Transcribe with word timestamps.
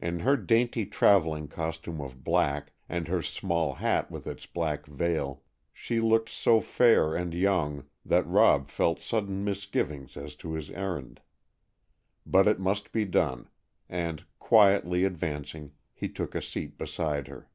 In 0.00 0.18
her 0.18 0.36
dainty 0.36 0.84
travelling 0.84 1.46
costume 1.46 2.00
of 2.00 2.24
black, 2.24 2.72
and 2.88 3.06
her 3.06 3.22
small 3.22 3.74
hat 3.74 4.10
with 4.10 4.26
its 4.26 4.44
black 4.44 4.84
veil, 4.84 5.44
she 5.72 6.00
looked 6.00 6.28
so 6.28 6.60
fair 6.60 7.14
and 7.14 7.32
young 7.32 7.84
that 8.04 8.26
Rob 8.26 8.68
felt 8.68 8.98
sudden 9.00 9.44
misgivings 9.44 10.16
as 10.16 10.34
to 10.34 10.54
his 10.54 10.70
errand. 10.70 11.20
But 12.26 12.48
it 12.48 12.58
must 12.58 12.90
be 12.90 13.04
done, 13.04 13.48
and, 13.88 14.24
quietly 14.40 15.04
advancing, 15.04 15.70
he 15.94 16.08
took 16.08 16.34
a 16.34 16.42
seat 16.42 16.76
beside 16.76 17.28
her. 17.28 17.48